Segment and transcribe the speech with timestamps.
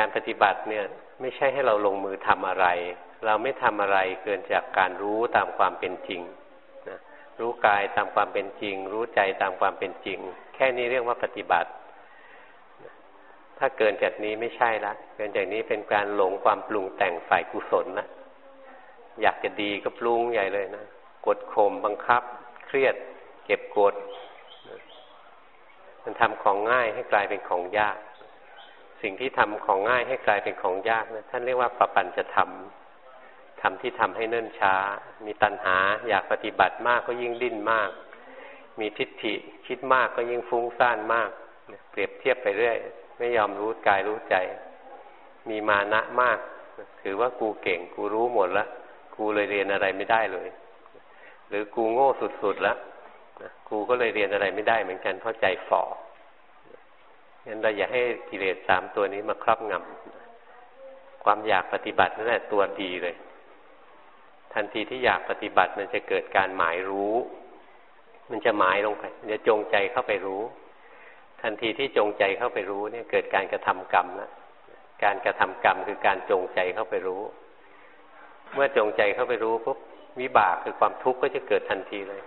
[0.00, 0.84] การปฏิบัติเนี่ย
[1.20, 2.66] ไม่ใช่ให้เราลงมือทำอะไร
[3.26, 6.22] เราไม่ทำอะไรเกินจากการรู้ตามความเป็นจริง
[6.88, 6.98] นะ
[7.40, 10.18] รู้กายตามความเป็นจริง รู้ใจตามความเป็นจริง
[10.54, 11.70] แค่นี้เรียกว่าปฏิบัติ
[13.58, 18.06] ถ้าเกินจากนี้ไม่ใช่ละเกินจากนี้เป็นการหลงความปรุงแต่งฝ่ายกุศลละ
[19.22, 20.84] อยากจะดีก็ปรุงใหญ่เลยนะ
[21.26, 22.22] กดข่มบังคับ
[22.66, 22.94] เครียด
[23.46, 23.94] เก็บกด
[26.02, 27.98] มันทำของง่ายให้กลายเป็นของยาก
[29.02, 34.74] สิ่งที่ทำของง่ายให้กลายเป็นของยากนะท่านเรียกว่าปปัญจะทำทำที่ทำให้เนิ่นช้า
[35.24, 35.76] มีตัณหา
[36.08, 37.90] อยากปฏิบัติมากก็ยิ่งดิ้นมาก
[38.80, 39.34] มีทิฏฐิ
[39.66, 41.30] คิดมากก็ยิ่งฟุ้งซ่านมาก
[41.90, 42.76] เปรียบเทียบไปเรื่อย
[43.18, 44.36] ไม่ยอมรู้กายรู้ใจ
[45.48, 46.38] มีมานะมาก
[47.02, 48.68] ถือว่ากูเก่งกูรู้หมดแล้ว
[49.16, 50.48] กูเลยเรียนอะไรไม่ได้เลย
[51.48, 52.08] หรือกูโง่
[52.42, 52.78] สุดๆแล้ว
[53.68, 55.82] ครูก็เลยเรียนอะไรไม่ได้เหมือนกันเพราะใจฝ่อ
[57.50, 58.00] งั้นเราอย่าให้
[58.30, 63.16] กิเลสสามตัวนี้มาครอบงำความอยากปฏิบัตินั่นแหละตัวดีเลย
[64.52, 67.14] ทันทีที่อยากปฏิบัติมันจะเกิดการหมายรู้
[68.30, 70.42] มันจะหมายลงไปจะจงใจเข้าไปรู้
[71.42, 74.30] ทันทีที่จงใจเข้าไปรู้เนี่ยเกิดการกระทำกรรมแล้ว
[75.04, 77.22] การกระทำกรรมคือการจงใจเข้าไปรู้
[78.54, 79.78] เมื่อจงใจเข้าไปรู้ปุ๊บ
[80.20, 82.22] วิบากคือความทุกข์ก็จะเกิดทันทีเลย